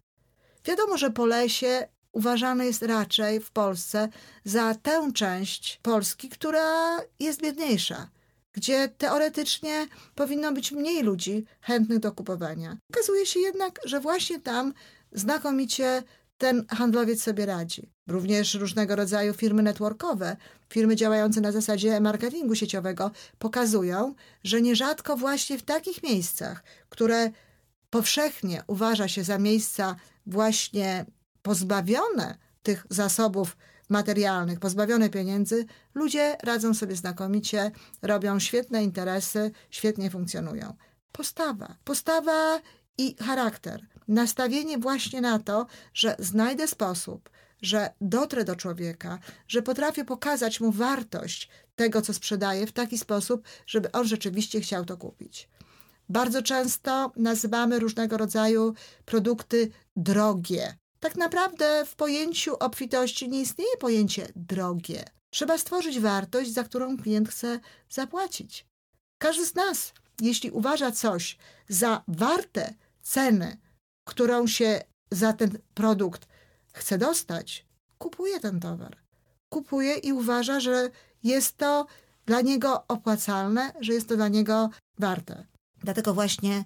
Wiadomo, 0.64 0.96
że 0.98 1.10
Polesie 1.10 1.88
uważane 2.12 2.66
jest 2.66 2.82
raczej 2.82 3.40
w 3.40 3.50
Polsce 3.50 4.08
za 4.44 4.74
tę 4.74 5.12
część 5.14 5.80
Polski, 5.82 6.28
która 6.28 6.98
jest 7.20 7.42
biedniejsza, 7.42 8.08
gdzie 8.52 8.88
teoretycznie 8.88 9.86
powinno 10.14 10.52
być 10.52 10.72
mniej 10.72 11.02
ludzi 11.02 11.44
chętnych 11.60 11.98
do 11.98 12.12
kupowania. 12.12 12.78
Okazuje 12.90 13.26
się 13.26 13.40
jednak, 13.40 13.80
że 13.84 14.00
właśnie 14.00 14.40
tam 14.40 14.72
znakomicie 15.12 16.02
ten 16.38 16.66
handlowiec 16.68 17.22
sobie 17.22 17.46
radzi. 17.46 17.92
Również 18.06 18.54
różnego 18.54 18.96
rodzaju 18.96 19.34
firmy 19.34 19.62
networkowe, 19.62 20.36
firmy 20.68 20.96
działające 20.96 21.40
na 21.40 21.52
zasadzie 21.52 22.00
marketingu 22.00 22.54
sieciowego 22.54 23.10
pokazują, 23.38 24.14
że 24.44 24.62
nierzadko 24.62 25.16
właśnie 25.16 25.58
w 25.58 25.62
takich 25.62 26.02
miejscach, 26.02 26.64
które 26.88 27.30
powszechnie 27.90 28.62
uważa 28.66 29.08
się 29.08 29.24
za 29.24 29.38
miejsca 29.38 29.96
właśnie 30.26 31.06
pozbawione 31.42 32.38
tych 32.62 32.86
zasobów 32.90 33.56
materialnych, 33.92 34.60
pozbawione 34.60 35.10
pieniędzy, 35.10 35.66
ludzie 35.94 36.36
radzą 36.42 36.74
sobie 36.74 36.96
znakomicie, 36.96 37.70
robią 38.02 38.38
świetne 38.38 38.84
interesy, 38.84 39.50
świetnie 39.70 40.10
funkcjonują. 40.10 40.74
Postawa. 41.12 41.76
Postawa 41.84 42.60
i 42.98 43.16
charakter. 43.16 43.86
Nastawienie 44.08 44.78
właśnie 44.78 45.20
na 45.20 45.38
to, 45.38 45.66
że 45.94 46.16
znajdę 46.18 46.68
sposób, 46.68 47.30
że 47.62 47.90
dotrę 48.00 48.44
do 48.44 48.56
człowieka, 48.56 49.18
że 49.48 49.62
potrafię 49.62 50.04
pokazać 50.04 50.60
mu 50.60 50.72
wartość 50.72 51.48
tego, 51.74 52.02
co 52.02 52.14
sprzedaję 52.14 52.66
w 52.66 52.72
taki 52.72 52.98
sposób, 52.98 53.42
żeby 53.66 53.92
on 53.92 54.06
rzeczywiście 54.06 54.60
chciał 54.60 54.84
to 54.84 54.96
kupić. 54.96 55.48
Bardzo 56.08 56.42
często 56.42 57.12
nazywamy 57.16 57.78
różnego 57.78 58.16
rodzaju 58.16 58.74
produkty 59.04 59.70
drogie. 59.96 60.81
Tak 61.02 61.16
naprawdę 61.16 61.86
w 61.86 61.94
pojęciu 61.94 62.56
obfitości 62.60 63.28
nie 63.28 63.40
istnieje 63.40 63.76
pojęcie 63.76 64.28
drogie. 64.36 65.04
Trzeba 65.30 65.58
stworzyć 65.58 66.00
wartość, 66.00 66.52
za 66.52 66.64
którą 66.64 66.96
klient 66.96 67.28
chce 67.28 67.60
zapłacić. 67.90 68.66
Każdy 69.18 69.46
z 69.46 69.54
nas, 69.54 69.92
jeśli 70.20 70.50
uważa 70.50 70.92
coś 70.92 71.38
za 71.68 72.02
warte 72.08 72.74
ceny, 73.02 73.56
którą 74.08 74.46
się 74.46 74.80
za 75.10 75.32
ten 75.32 75.58
produkt 75.74 76.28
chce 76.72 76.98
dostać, 76.98 77.66
kupuje 77.98 78.40
ten 78.40 78.60
towar. 78.60 78.96
Kupuje 79.52 79.94
i 79.94 80.12
uważa, 80.12 80.60
że 80.60 80.90
jest 81.22 81.56
to 81.56 81.86
dla 82.26 82.40
niego 82.40 82.84
opłacalne, 82.88 83.72
że 83.80 83.92
jest 83.92 84.08
to 84.08 84.16
dla 84.16 84.28
niego 84.28 84.70
warte. 84.98 85.46
Dlatego 85.78 86.14
właśnie 86.14 86.64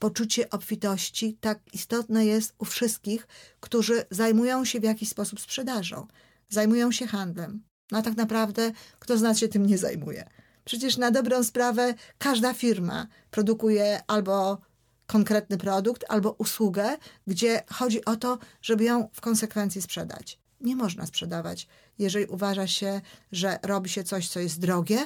poczucie 0.00 0.50
obfitości 0.50 1.36
tak 1.40 1.58
istotne 1.72 2.26
jest 2.26 2.54
u 2.58 2.64
wszystkich, 2.64 3.28
którzy 3.60 4.04
zajmują 4.10 4.64
się 4.64 4.80
w 4.80 4.84
jakiś 4.84 5.08
sposób 5.08 5.40
sprzedażą, 5.40 6.06
zajmują 6.48 6.92
się 6.92 7.06
handlem. 7.06 7.62
No 7.90 7.98
a 7.98 8.02
tak 8.02 8.16
naprawdę 8.16 8.72
kto 8.98 9.18
z 9.18 9.22
nas 9.22 9.38
się 9.38 9.48
tym 9.48 9.66
nie 9.66 9.78
zajmuje? 9.78 10.28
Przecież 10.64 10.96
na 10.96 11.10
dobrą 11.10 11.44
sprawę 11.44 11.94
każda 12.18 12.54
firma 12.54 13.06
produkuje 13.30 14.00
albo 14.06 14.58
konkretny 15.06 15.58
produkt, 15.58 16.04
albo 16.08 16.32
usługę, 16.32 16.96
gdzie 17.26 17.62
chodzi 17.72 18.04
o 18.04 18.16
to, 18.16 18.38
żeby 18.62 18.84
ją 18.84 19.08
w 19.12 19.20
konsekwencji 19.20 19.82
sprzedać. 19.82 20.38
Nie 20.60 20.76
można 20.76 21.06
sprzedawać, 21.06 21.68
jeżeli 21.98 22.26
uważa 22.26 22.66
się, 22.66 23.00
że 23.32 23.58
robi 23.62 23.90
się 23.90 24.04
coś, 24.04 24.28
co 24.28 24.40
jest 24.40 24.60
drogie. 24.60 24.98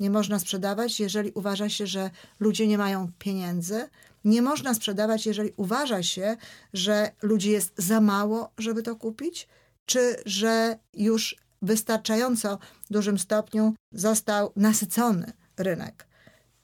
Nie 0.00 0.10
można 0.10 0.38
sprzedawać, 0.38 1.00
jeżeli 1.00 1.30
uważa 1.30 1.68
się, 1.68 1.86
że 1.86 2.10
ludzie 2.40 2.66
nie 2.66 2.78
mają 2.78 3.12
pieniędzy. 3.18 3.88
Nie 4.24 4.42
można 4.42 4.74
sprzedawać, 4.74 5.26
jeżeli 5.26 5.52
uważa 5.56 6.02
się, 6.02 6.36
że 6.72 7.12
ludzi 7.22 7.50
jest 7.50 7.72
za 7.76 8.00
mało, 8.00 8.52
żeby 8.58 8.82
to 8.82 8.96
kupić, 8.96 9.48
czy 9.86 10.16
że 10.26 10.78
już 10.94 11.36
wystarczająco 11.62 12.58
dużym 12.90 13.18
stopniu 13.18 13.74
został 13.92 14.52
nasycony 14.56 15.32
rynek. 15.56 16.06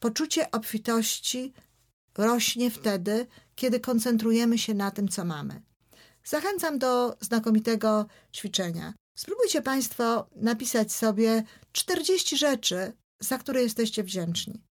Poczucie 0.01 0.51
obfitości 0.51 1.53
rośnie 2.19 2.71
wtedy, 2.71 3.27
kiedy 3.55 3.81
koncentrujemy 3.81 4.59
się 4.59 4.75
na 4.75 4.91
tym, 4.91 5.09
co 5.09 5.25
mamy. 5.25 5.63
Zachęcam 6.25 6.79
do 6.79 7.17
znakomitego 7.21 8.07
ćwiczenia. 8.35 8.95
Spróbujcie 9.19 9.63
Państwo 9.63 10.29
napisać 10.37 10.93
sobie 10.93 11.43
40 11.73 12.37
rzeczy, 12.37 12.93
za 13.21 13.39
które 13.39 13.63
jesteście 13.63 14.03
wdzięczni. 14.03 14.66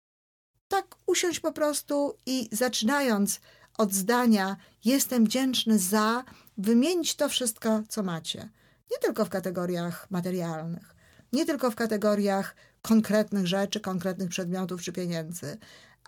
Tak 0.68 0.96
usiąść 1.06 1.40
po 1.40 1.52
prostu 1.52 2.18
i 2.26 2.48
zaczynając 2.52 3.40
od 3.78 3.92
zdania 3.92 4.56
jestem 4.84 5.24
wdzięczny 5.24 5.78
za, 5.78 6.24
wymienić 6.58 7.16
to 7.16 7.28
wszystko, 7.28 7.82
co 7.88 8.02
macie. 8.02 8.48
Nie 8.90 8.98
tylko 8.98 9.24
w 9.24 9.28
kategoriach 9.28 10.10
materialnych, 10.10 10.94
nie 11.32 11.46
tylko 11.46 11.70
w 11.70 11.74
kategoriach 11.74 12.56
konkretnych 12.82 13.46
rzeczy, 13.46 13.80
konkretnych 13.80 14.28
przedmiotów 14.28 14.82
czy 14.82 14.92
pieniędzy, 14.92 15.58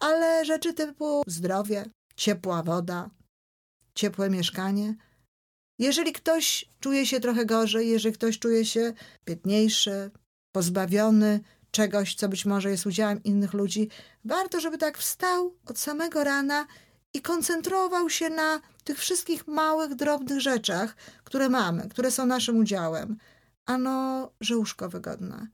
ale 0.00 0.44
rzeczy 0.44 0.74
typu 0.74 1.22
zdrowie, 1.26 1.84
ciepła 2.16 2.62
woda, 2.62 3.10
ciepłe 3.94 4.30
mieszkanie. 4.30 4.94
Jeżeli 5.78 6.12
ktoś 6.12 6.70
czuje 6.80 7.06
się 7.06 7.20
trochę 7.20 7.46
gorzej, 7.46 7.88
jeżeli 7.88 8.14
ktoś 8.14 8.38
czuje 8.38 8.64
się 8.64 8.92
biedniejszy, 9.26 10.10
pozbawiony 10.52 11.40
czegoś, 11.70 12.14
co 12.14 12.28
być 12.28 12.46
może 12.46 12.70
jest 12.70 12.86
udziałem 12.86 13.22
innych 13.22 13.52
ludzi, 13.52 13.88
warto, 14.24 14.60
żeby 14.60 14.78
tak 14.78 14.98
wstał 14.98 15.54
od 15.66 15.78
samego 15.78 16.24
rana 16.24 16.66
i 17.14 17.22
koncentrował 17.22 18.10
się 18.10 18.30
na 18.30 18.60
tych 18.84 18.98
wszystkich 18.98 19.46
małych, 19.46 19.94
drobnych 19.94 20.40
rzeczach, 20.40 20.96
które 21.24 21.48
mamy, 21.48 21.88
które 21.88 22.10
są 22.10 22.26
naszym 22.26 22.56
udziałem. 22.58 23.16
Ano, 23.66 24.30
że 24.40 24.56
łóżko 24.56 24.88
wygodne, 24.88 25.46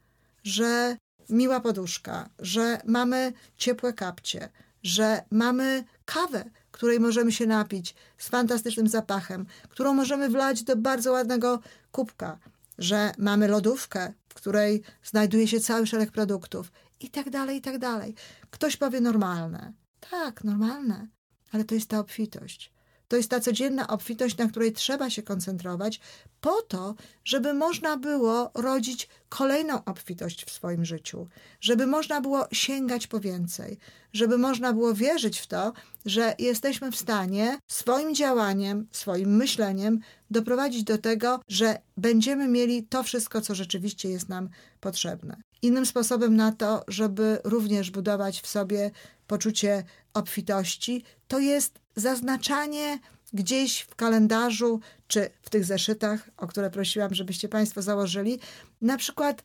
że 0.45 0.97
miła 1.28 1.61
poduszka, 1.61 2.28
że 2.38 2.81
mamy 2.87 3.33
ciepłe 3.57 3.92
kapcie, 3.92 4.49
że 4.83 5.23
mamy 5.31 5.85
kawę, 6.04 6.45
której 6.71 7.00
możemy 7.00 7.33
się 7.33 7.47
napić 7.47 7.95
z 8.19 8.28
fantastycznym 8.28 8.88
zapachem, 8.88 9.47
którą 9.69 9.95
możemy 9.95 10.28
wlać 10.28 10.62
do 10.62 10.76
bardzo 10.76 11.12
ładnego 11.12 11.60
kubka, 11.93 12.39
że 12.78 13.13
mamy 13.19 13.49
lodówkę, 13.49 14.13
w 14.28 14.35
której 14.35 14.82
znajduje 15.02 15.49
się 15.49 15.61
cały 15.61 15.87
szereg 15.87 16.11
produktów 16.11 16.73
i 17.00 17.11
tak 17.11 17.30
dalej, 17.30 17.56
i 17.58 17.61
tak 17.61 17.78
dalej. 17.78 18.15
Ktoś 18.50 18.76
powie 18.76 19.00
normalne. 19.00 19.73
Tak, 20.11 20.45
normalne, 20.45 21.08
ale 21.52 21.65
to 21.65 21.75
jest 21.75 21.89
ta 21.89 21.99
obfitość. 21.99 22.72
To 23.13 23.17
jest 23.17 23.31
ta 23.31 23.41
codzienna 23.41 23.87
obfitość, 23.87 24.37
na 24.37 24.49
której 24.49 24.73
trzeba 24.73 25.11
się 25.11 25.23
koncentrować, 25.23 26.01
po 26.41 26.63
to, 26.63 26.95
żeby 27.25 27.55
można 27.55 27.97
było 27.97 28.51
rodzić 28.55 29.09
kolejną 29.29 29.85
obfitość 29.85 30.45
w 30.45 30.51
swoim 30.51 30.85
życiu, 30.85 31.29
żeby 31.61 31.87
można 31.87 32.21
było 32.21 32.47
sięgać 32.53 33.07
po 33.07 33.21
więcej, 33.21 33.79
żeby 34.13 34.39
można 34.39 34.73
było 34.73 34.95
wierzyć 34.95 35.39
w 35.39 35.47
to, 35.47 35.73
że 36.07 36.35
jesteśmy 36.39 36.93
w 36.93 36.97
stanie 36.97 37.59
swoim 37.67 38.15
działaniem, 38.15 38.87
swoim 38.93 39.37
myśleniem 39.37 39.99
doprowadzić 40.31 40.85
do 40.85 40.99
tego, 40.99 41.41
że 41.49 41.79
będziemy 41.97 42.49
mieli 42.49 42.83
to 42.83 43.03
wszystko, 43.03 43.41
co 43.41 43.55
rzeczywiście 43.55 44.09
jest 44.09 44.29
nam 44.29 44.49
potrzebne. 44.81 45.37
Innym 45.63 45.87
sposobem 45.87 46.37
na 46.37 46.53
to, 46.53 46.85
żeby 46.89 47.39
również 47.45 47.91
budować 47.91 48.41
w 48.41 48.47
sobie 48.47 48.91
poczucie 49.27 49.85
obfitości, 50.15 51.05
to 51.29 51.39
jest 51.39 51.79
zaznaczanie 51.97 52.99
gdzieś 53.33 53.81
w 53.81 53.95
kalendarzu 53.95 54.81
czy 55.09 55.31
w 55.43 55.51
tych 55.51 55.65
zeszytach, 55.65 56.31
o 56.37 56.47
które 56.47 56.71
prosiłam, 56.71 57.15
żebyście 57.15 57.49
Państwo 57.49 57.83
założyli, 57.83 58.39
na 58.81 58.97
przykład 58.97 59.43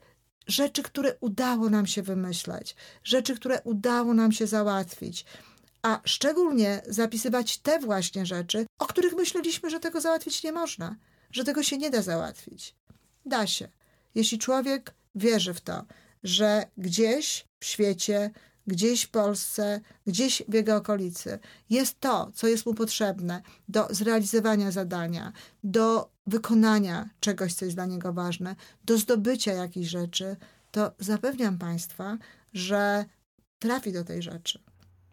rzeczy, 0.47 0.83
które 0.83 1.15
udało 1.19 1.69
nam 1.69 1.87
się 1.87 2.01
wymyślać, 2.01 2.75
rzeczy, 3.03 3.35
które 3.35 3.61
udało 3.63 4.13
nam 4.13 4.31
się 4.31 4.47
załatwić, 4.47 5.25
a 5.81 6.01
szczególnie 6.05 6.81
zapisywać 6.87 7.57
te 7.57 7.79
właśnie 7.79 8.25
rzeczy, 8.25 8.65
o 8.79 8.85
których 8.85 9.13
myśleliśmy, 9.13 9.69
że 9.69 9.79
tego 9.79 10.01
załatwić 10.01 10.43
nie 10.43 10.51
można, 10.51 10.95
że 11.31 11.43
tego 11.43 11.63
się 11.63 11.77
nie 11.77 11.89
da 11.89 12.01
załatwić. 12.01 12.75
Da 13.25 13.47
się, 13.47 13.67
jeśli 14.15 14.39
człowiek 14.39 14.93
wierzy 15.15 15.53
w 15.53 15.61
to, 15.61 15.85
że 16.23 16.65
gdzieś 16.77 17.45
w 17.59 17.65
świecie 17.65 18.31
gdzieś 18.67 19.03
w 19.03 19.09
Polsce, 19.09 19.81
gdzieś 20.07 20.43
w 20.47 20.53
jego 20.53 20.75
okolicy 20.75 21.39
jest 21.69 21.99
to, 21.99 22.31
co 22.33 22.47
jest 22.47 22.65
mu 22.65 22.73
potrzebne 22.73 23.41
do 23.69 23.87
zrealizowania 23.89 24.71
zadania, 24.71 25.33
do 25.63 26.09
wykonania 26.27 27.09
czegoś, 27.19 27.53
co 27.53 27.65
jest 27.65 27.77
dla 27.77 27.85
niego 27.85 28.13
ważne, 28.13 28.55
do 28.85 28.97
zdobycia 28.97 29.53
jakichś 29.53 29.89
rzeczy, 29.89 30.35
to 30.71 30.91
zapewniam 30.99 31.57
Państwa, 31.57 32.17
że 32.53 33.05
trafi 33.59 33.91
do 33.91 34.03
tej 34.03 34.21
rzeczy. 34.21 34.59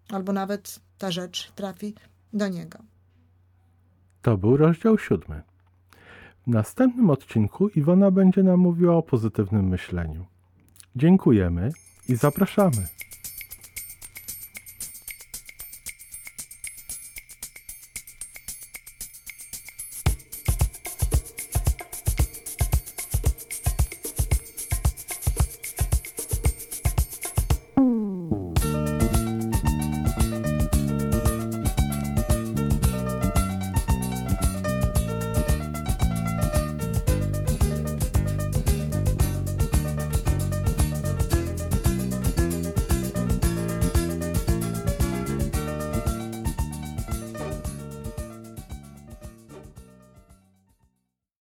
Albo 0.09 0.33
nawet 0.33 0.81
ta 0.99 1.11
rzecz 1.11 1.53
trafi 1.53 1.95
do 2.33 2.49
niego. 2.49 2.79
To 4.23 4.37
był 4.37 4.57
rozdział 4.57 4.99
siódmy. 4.99 5.43
W 6.47 6.47
następnym 6.47 7.11
odcinku 7.11 7.69
Iwona 7.69 8.11
będzie 8.11 8.43
nam 8.43 8.61
mówiła 8.61 8.97
o 8.97 9.03
pozytywnym 9.03 9.69
myśleniu. 9.69 10.27
Dziękujemy 10.97 11.71
i 12.09 12.17
zapraszamy. 12.17 12.89